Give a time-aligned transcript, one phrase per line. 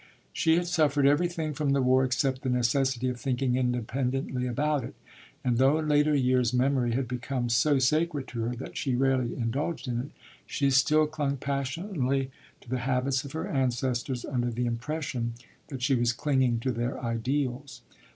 [0.33, 4.95] She had suffered everything from the war except the necessity of thinking independently about it,
[5.43, 9.35] and, though in later years memory had become so sacred to her that she rarely
[9.35, 10.09] indulged in it,
[10.47, 15.33] she still clung passionately to the habits of her ancestors under the impression
[15.67, 17.83] that she was clinging to their ideals.